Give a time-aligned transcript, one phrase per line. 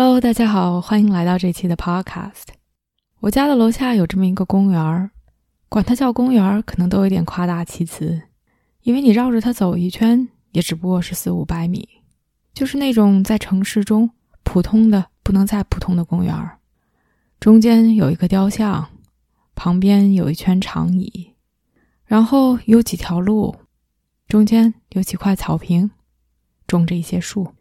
[0.00, 2.44] Hello，大家好，欢迎来到这期的 Podcast。
[3.18, 5.10] 我家的楼下有这么一个公园儿，
[5.68, 8.22] 管它叫公园儿，可能都有点夸大其词，
[8.82, 11.88] 因为你绕着它走一圈，也只不过是四五百米，
[12.54, 14.08] 就是那种在城市中
[14.44, 16.60] 普通的不能再普通的公园儿。
[17.40, 18.88] 中间有一个雕像，
[19.56, 21.34] 旁边有一圈长椅，
[22.04, 23.52] 然后有几条路，
[24.28, 25.90] 中间有几块草坪，
[26.68, 27.52] 种着一些树。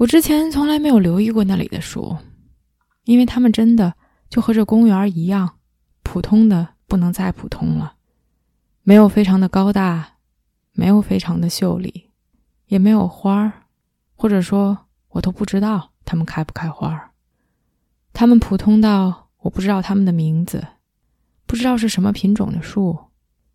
[0.00, 2.16] 我之前从来没有留意过那里的树，
[3.04, 3.92] 因为它们真的
[4.30, 5.58] 就和这公园一样，
[6.02, 7.96] 普通的不能再普通了，
[8.82, 10.14] 没有非常的高大，
[10.72, 12.08] 没有非常的秀丽，
[12.68, 13.52] 也没有花儿，
[14.14, 17.10] 或者说，我都不知道它们开不开花儿。
[18.14, 20.66] 它们普通到我不知道它们的名字，
[21.44, 22.98] 不知道是什么品种的树，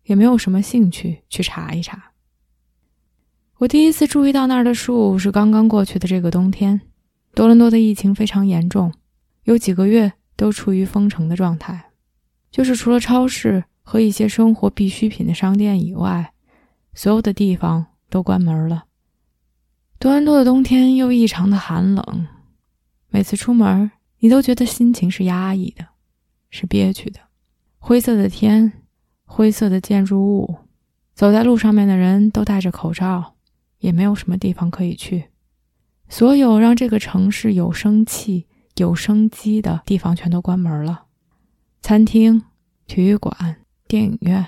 [0.04, 2.12] 也没有什么兴趣去查一查。
[3.58, 6.78] 我第一次注意到那儿的树是刚刚过去的这个冬天，
[7.34, 8.92] 多伦多的疫情非常严重，
[9.44, 11.86] 有几个月都处于封城的状态，
[12.50, 16.34] 就是除了超市和一些生活必需品的商店以外，
[16.92, 18.84] 所有的地方都关门了。
[19.98, 22.26] 多伦多的冬天又异常的寒冷，
[23.08, 25.86] 每次出门你都觉得心情是压抑的，
[26.50, 27.20] 是憋屈的。
[27.78, 28.74] 灰色的天，
[29.24, 30.56] 灰色的建筑物，
[31.14, 33.35] 走在路上面的人都戴着口罩。
[33.86, 35.26] 也没有什么地方可以去，
[36.08, 41.04] 所有让这个城市有生气、有生机的地方全都关门了，
[41.80, 42.42] 餐厅、
[42.88, 44.44] 体育馆、电影院。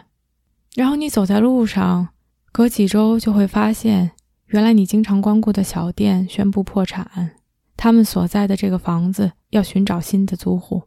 [0.75, 2.09] 然后你走在路上，
[2.51, 4.11] 隔几周就会发现，
[4.47, 7.37] 原来你经常光顾的小店宣布破产，
[7.77, 10.83] 他们所在的这个房子要寻找新的租户。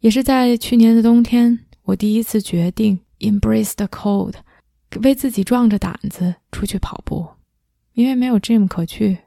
[0.00, 4.34] 也是在去年的冬天，我第一次决定 embrace the cold，
[5.04, 7.37] 为自己壮着胆子出去跑步。
[7.98, 9.18] 因为没有 gym 可去，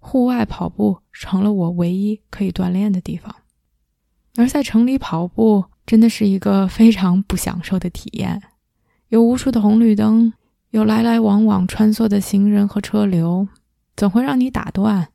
[0.00, 3.32] 户外跑步成了我唯一可以锻炼的地方。
[4.36, 8.42] 而在城里跑步真的是一个非常不享受的体验，
[9.10, 10.32] 有无数的红绿灯，
[10.70, 13.46] 有来来往往穿梭的行人和车流，
[13.96, 15.10] 总会让你打断，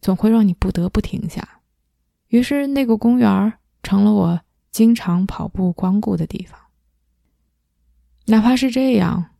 [0.00, 1.60] 总会让你不得不停下。
[2.28, 4.40] 于是，那个公园成了我
[4.70, 6.56] 经常跑步光顾的地方。
[8.26, 9.30] 哪怕是这样，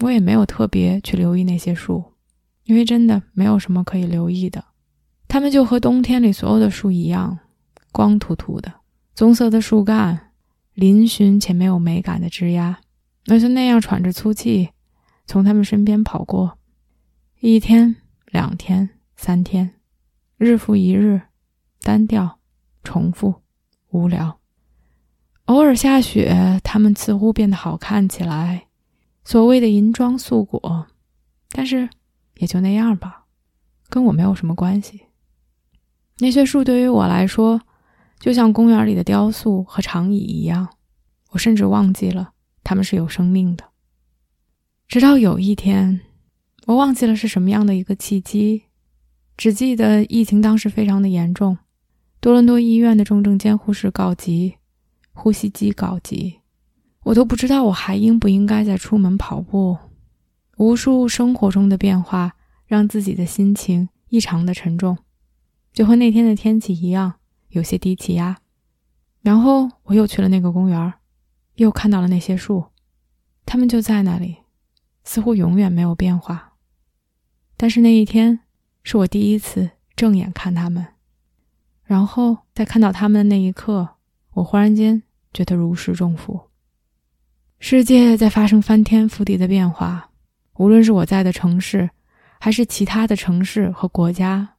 [0.00, 2.02] 我也没有特别去留意那些树。
[2.64, 4.64] 因为真的没有什么可以留意的，
[5.26, 7.38] 它们就和冬天里所有的树一样，
[7.90, 8.72] 光秃秃的，
[9.14, 10.30] 棕色的树干，
[10.76, 12.76] 嶙峋且没有美感的枝桠，
[13.26, 14.70] 那就那样喘着粗气
[15.26, 16.56] 从他们身边跑过，
[17.40, 17.96] 一天、
[18.26, 19.74] 两天、三天，
[20.36, 21.22] 日复一日，
[21.80, 22.38] 单调、
[22.84, 23.34] 重复、
[23.90, 24.38] 无聊。
[25.46, 28.68] 偶尔下雪，它们似乎变得好看起来，
[29.24, 30.86] 所谓的银装素裹，
[31.50, 31.90] 但是。
[32.42, 33.26] 也就那样吧，
[33.88, 35.02] 跟我没有什么关系。
[36.18, 37.60] 那些树对于我来说，
[38.18, 40.68] 就像公园里的雕塑和长椅一样，
[41.30, 42.32] 我甚至忘记了
[42.64, 43.66] 它们是有生命的。
[44.88, 46.00] 直到有一天，
[46.66, 48.64] 我忘记了是什么样的一个契机，
[49.36, 51.58] 只记得疫情当时非常的严重，
[52.18, 54.56] 多伦多医院的重症监护室告急，
[55.12, 56.40] 呼吸机告急，
[57.04, 59.78] 我都不知道我还应不应该再出门跑步。
[60.62, 62.36] 无数生活中的变化
[62.66, 64.96] 让自己的心情异常的沉重，
[65.72, 67.14] 就和那天的天气一样，
[67.48, 68.38] 有些低气压。
[69.22, 70.94] 然后我又去了那个公园，
[71.56, 72.66] 又看到了那些树，
[73.44, 74.36] 它们就在那里，
[75.02, 76.52] 似乎永远没有变化。
[77.56, 78.38] 但是那一天
[78.84, 80.86] 是我第一次正眼看它们，
[81.82, 83.96] 然后在看到它们的那一刻，
[84.34, 85.02] 我忽然间
[85.32, 86.50] 觉得如释重负，
[87.58, 90.10] 世界在发生翻天覆地的变化。
[90.56, 91.90] 无论是我在的城市，
[92.38, 94.56] 还是其他的城市和国家，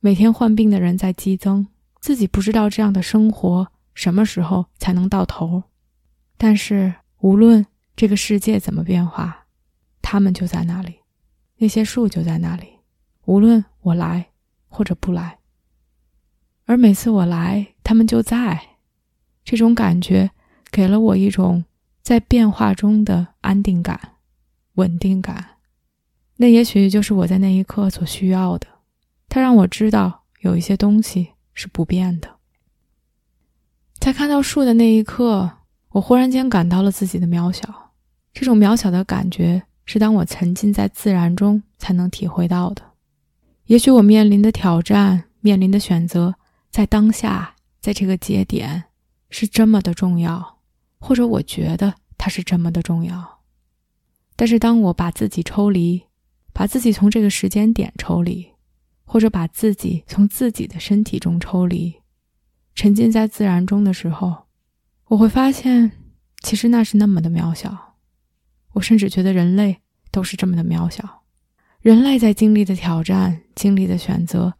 [0.00, 1.66] 每天患病的人在激增，
[2.00, 5.62] 自己不知道这样的生活什么时候才能到头。
[6.36, 9.46] 但是无论这个世界怎么变化，
[10.02, 11.00] 他们就在那里，
[11.56, 12.68] 那些树就在那里。
[13.24, 14.30] 无论我来
[14.68, 15.38] 或者不来，
[16.64, 18.60] 而每次我来，他们就在。
[19.44, 20.30] 这种感觉
[20.70, 21.64] 给了我一种
[22.02, 24.16] 在变化中的安定感。
[24.78, 25.44] 稳定感，
[26.36, 28.66] 那也许就是我在那一刻所需要的。
[29.28, 32.36] 它让我知道有一些东西是不变的。
[33.98, 35.50] 在看到树的那一刻，
[35.90, 37.92] 我忽然间感到了自己的渺小。
[38.32, 42.82] 这种渺小的感觉是当我沉浸在自然中才能体会到的。
[43.64, 46.36] 也许我面临的挑战、面临的选择，
[46.70, 48.84] 在当下，在这个节点，
[49.28, 50.60] 是这么的重要，
[51.00, 53.37] 或者我觉得它是这么的重要。
[54.40, 56.00] 但是，当我把自己抽离，
[56.52, 58.46] 把自己从这个时间点抽离，
[59.04, 61.96] 或者把自己从自己的身体中抽离，
[62.76, 64.46] 沉浸在自然中的时候，
[65.08, 65.90] 我会发现，
[66.40, 67.96] 其实那是那么的渺小。
[68.74, 69.78] 我甚至觉得人类
[70.12, 71.24] 都是这么的渺小。
[71.80, 74.54] 人类在经历的挑战、经历的选择、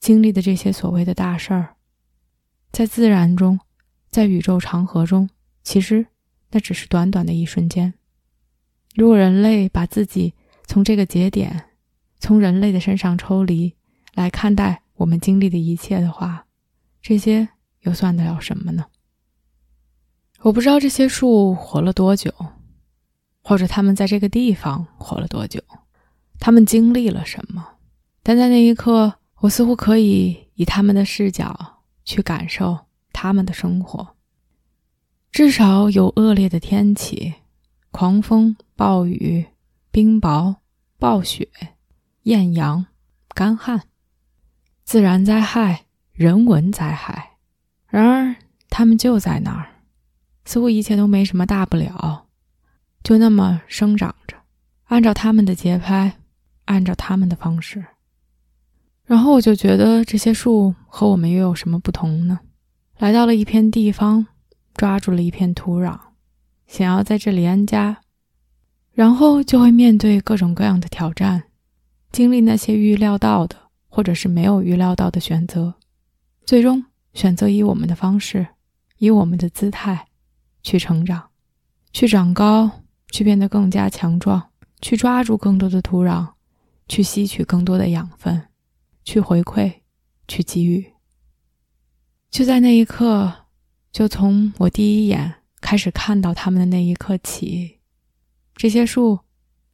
[0.00, 1.76] 经历的这些所谓的大事儿，
[2.72, 3.60] 在自然中，
[4.10, 5.30] 在宇宙长河中，
[5.62, 6.04] 其实
[6.50, 7.94] 那只是短短的一瞬间。
[8.94, 10.32] 如果人类把自己
[10.66, 11.70] 从这个节点，
[12.18, 13.74] 从人类的身上抽离
[14.14, 16.46] 来看待我们经历的一切的话，
[17.02, 17.48] 这些
[17.80, 18.86] 又算得了什么呢？
[20.40, 22.32] 我不知道这些树活了多久，
[23.42, 25.60] 或者他们在这个地方活了多久，
[26.38, 27.66] 他们经历了什么。
[28.22, 32.78] 但在那一刻，我似乎可以以他们的视角去感受
[33.12, 34.16] 他们的生活。
[35.32, 37.34] 至少有恶劣的天气，
[37.94, 38.56] 狂风。
[38.76, 39.46] 暴雨、
[39.92, 40.56] 冰雹、
[40.98, 41.48] 暴雪、
[42.24, 42.86] 艳阳、
[43.28, 43.82] 干旱，
[44.82, 47.36] 自然灾害、人文灾害。
[47.86, 48.34] 然而，
[48.68, 49.68] 他们就在那儿，
[50.44, 52.26] 似乎一切都没什么大不了，
[53.04, 54.36] 就那么生长着，
[54.86, 56.16] 按照他们的节拍，
[56.64, 57.84] 按照他们的方式。
[59.04, 62.40] 然后我就觉得这些树和我们又有什么不同呢？
[62.98, 64.26] 来到了一片地方，
[64.74, 65.96] 抓住了一片土壤，
[66.66, 68.00] 想要在这里安家。
[68.92, 71.42] 然后就会面对各种各样的挑战，
[72.12, 73.56] 经历那些预料到的，
[73.88, 75.74] 或者是没有预料到的选择，
[76.46, 78.46] 最终选择以我们的方式，
[78.98, 80.06] 以我们的姿态
[80.62, 81.30] 去成长，
[81.92, 82.70] 去长高，
[83.10, 84.50] 去变得更加强壮，
[84.80, 86.34] 去抓住更多的土壤，
[86.86, 88.46] 去吸取更多的养分，
[89.02, 89.80] 去回馈，
[90.28, 90.92] 去给予。
[92.30, 93.46] 就在那一刻，
[93.90, 95.34] 就从我第一眼
[95.64, 97.80] 开始看到他们的那一刻起。
[98.54, 99.20] 这些树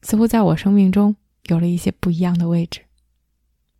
[0.02, 1.16] 似乎在我生命中
[1.46, 2.82] 有了一些不一样的位置。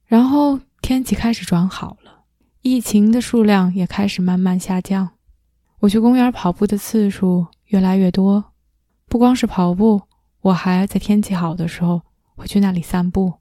[0.06, 2.24] 然后天气开始转好了，
[2.62, 5.10] 疫情的数量也开始慢慢下降。
[5.78, 8.52] 我去公园跑步的次数越来越多，
[9.06, 10.02] 不光是跑步，
[10.40, 12.02] 我还在天气好的时候
[12.34, 13.34] 会去那里散步。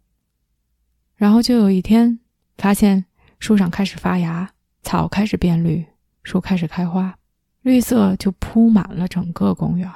[1.16, 2.20] 然后就有一天，
[2.56, 3.06] 发现
[3.40, 4.52] 树上开始发芽，
[4.84, 5.88] 草开始变绿，
[6.22, 7.18] 树开始开花，
[7.62, 9.92] 绿色就铺满了整个公园。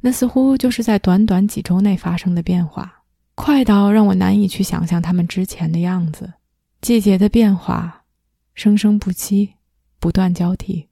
[0.00, 3.02] 那似乎就是在短短几周内发生的变化，
[3.34, 6.32] 快到让我难以去想象他们之前的样子。
[6.80, 8.04] 季节的变化，
[8.54, 9.54] 生生不息，
[9.98, 10.88] 不断交替。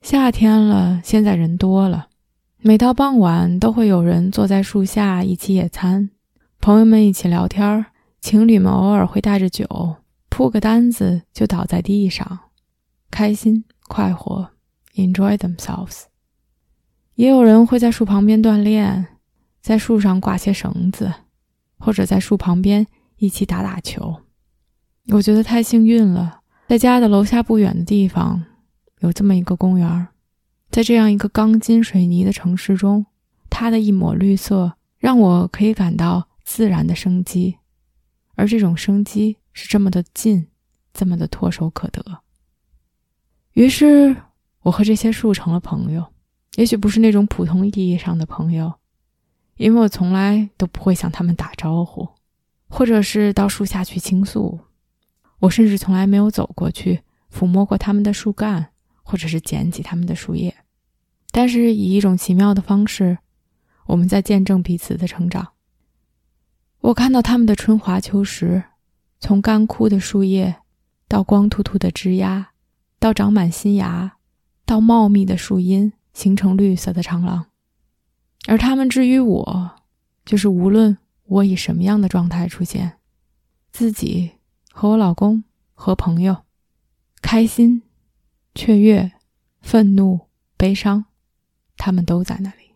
[0.00, 2.08] 夏天了，现在人多了，
[2.58, 6.08] 每到傍晚都会有人坐在树下一起野餐，
[6.60, 7.84] 朋友们一起聊天
[8.20, 9.96] 情侣们偶尔会带着酒，
[10.30, 12.38] 铺个单子就倒在地上，
[13.10, 14.50] 开心快活
[14.94, 16.04] ，enjoy themselves。
[17.14, 19.06] 也有人会在树旁边锻炼，
[19.60, 21.12] 在树上挂些绳子，
[21.78, 24.22] 或者在树旁边一起打打球。
[25.08, 28.44] 我觉得太幸运了，在家的楼下不远的地方
[28.98, 30.08] 有这么一个公园，
[30.70, 33.06] 在这样一个钢筋水泥的城市中，
[33.48, 37.56] 它的一抹绿色让我可以感到自然的生机，
[38.34, 40.48] 而这种生机是这么的近，
[40.92, 42.22] 这么的唾手可得。
[43.56, 44.14] 于是，
[44.60, 46.04] 我和这些树成了朋友。
[46.56, 48.74] 也许不是那种普通意义上的朋友，
[49.56, 52.06] 因为我从来都不会向他们打招呼，
[52.68, 54.60] 或者是到树下去倾诉。
[55.38, 57.00] 我甚至从来没有走过去
[57.32, 58.72] 抚摸过他们的树干，
[59.02, 60.54] 或者是捡起他们的树叶。
[61.30, 63.16] 但是以一种奇妙的方式，
[63.86, 65.54] 我们在见证彼此的成长。
[66.80, 68.62] 我看到他们的春华秋实，
[69.18, 70.56] 从干枯的树叶，
[71.08, 72.50] 到光秃秃的枝丫，
[73.06, 74.16] 到长满新芽，
[74.64, 75.92] 到茂密的树荫。
[76.12, 77.48] 形成绿色的长廊，
[78.48, 79.82] 而他们之于我，
[80.24, 82.98] 就是无论我以什么样的状态出现，
[83.70, 84.30] 自己
[84.72, 85.44] 和我老公
[85.74, 86.38] 和朋友，
[87.20, 87.82] 开心、
[88.54, 89.12] 雀跃、
[89.60, 90.20] 愤怒、
[90.56, 91.04] 悲伤，
[91.76, 92.70] 他们都在那里。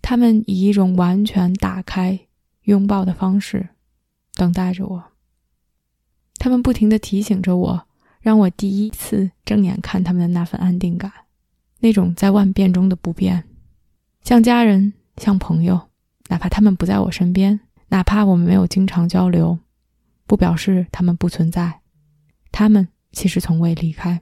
[0.00, 2.28] 他们以一种完全打开、
[2.62, 3.70] 拥抱的方式
[4.34, 5.04] 等待着我。
[6.36, 7.88] 他们不停地提醒着我，
[8.24, 11.12] 让我第一次正眼看他们的那份安定感。
[11.80, 13.44] 那种在万变中的不变，
[14.22, 15.90] 像家人，像朋友，
[16.28, 19.58] 哪怕他们不在我身边，哪怕我们没有经常交流，
[20.26, 21.80] 不表示他们不存在。
[22.50, 24.18] 他们其实从未离开。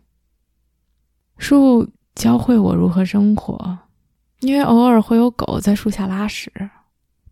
[1.39, 3.79] 树教会我如何生活，
[4.41, 6.51] 因为偶尔会有狗在树下拉屎，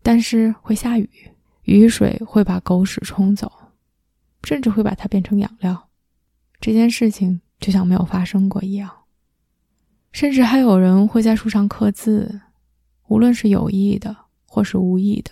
[0.01, 1.09] 但是会下雨，
[1.63, 3.51] 雨水会把狗屎冲走，
[4.45, 5.89] 甚至会把它变成养料。
[6.61, 8.89] 这件事情就像没有发生过一样。
[10.13, 12.39] 甚至还有人会在树上刻字，
[13.07, 14.15] 无论是有意的
[14.45, 15.31] 或是无意的。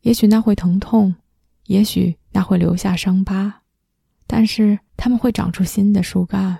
[0.00, 1.14] 也许那会疼痛，
[1.66, 3.62] 也许那会留下伤疤，
[4.26, 6.58] 但是他们会长出新的树干。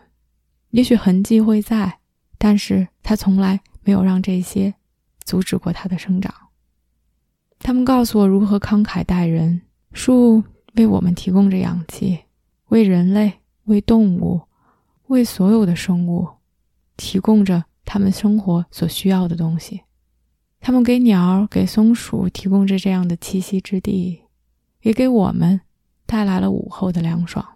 [0.71, 2.01] 也许痕迹会在，
[2.37, 4.75] 但是他从来没有让这些
[5.25, 6.35] 阻止过它的生长。
[7.59, 9.63] 他们告诉我如何慷慨待人。
[9.93, 12.19] 树为我们提供着氧气，
[12.69, 14.41] 为人类、为动物、
[15.07, 16.27] 为所有的生物
[16.97, 19.83] 提供着他们生活所需要的东西。
[20.59, 24.23] 他们给鸟、给松鼠提供着这样的栖息之地，
[24.83, 25.61] 也给我们
[26.05, 27.47] 带来了午后的凉爽。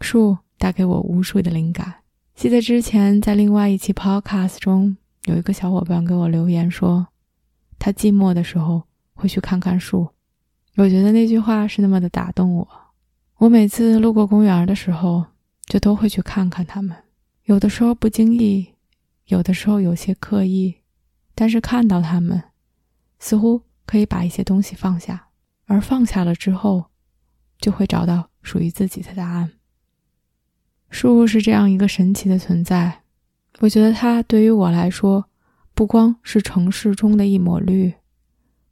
[0.00, 0.38] 树。
[0.58, 1.96] 带给我无数的灵感。
[2.34, 7.08] 记得之前在另外一期 podcast 中，有一个小伙伴给我留言说，
[7.78, 10.08] 他寂寞的时候会去看看树。
[10.76, 12.66] 我觉得那句话是那么的打动我。
[13.38, 15.26] 我每次路过公园的时候，
[15.66, 16.96] 就都会去看看它们。
[17.44, 18.74] 有的时候不经意，
[19.26, 20.76] 有的时候有些刻意，
[21.34, 22.42] 但是看到它们，
[23.18, 25.28] 似乎可以把一些东西放下，
[25.66, 26.86] 而放下了之后，
[27.58, 29.52] 就会找到属于自己的答案。
[30.88, 33.02] 树是这样一个神奇的存在，
[33.58, 35.28] 我觉得它对于我来说，
[35.74, 37.92] 不光是城市中的一抹绿，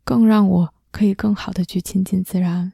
[0.04, 2.73] 更让我可以更好的去亲近自然。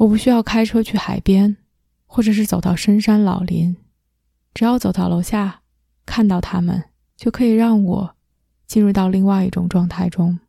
[0.00, 1.58] 我不需要开车去海边，
[2.06, 3.76] 或者是走到深山老林，
[4.54, 5.60] 只要走到楼下，
[6.06, 6.84] 看到他们，
[7.16, 8.16] 就可以让我
[8.66, 10.40] 进入到另外一种状态中。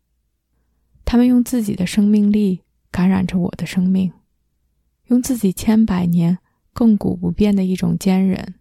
[1.03, 4.13] 他们用自己的生命力感染着我的生命，
[5.08, 6.39] 用自己千百年。
[6.74, 8.55] 亘古不变的一种坚韧，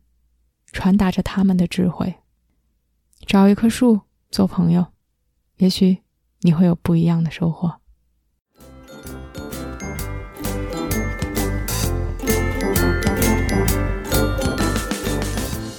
[0.72, 2.16] 传达着他们的智慧。
[3.24, 4.00] 找一棵树
[4.32, 4.86] 做朋友，
[5.58, 5.98] 也许
[6.40, 7.79] 你会有不一样的收获。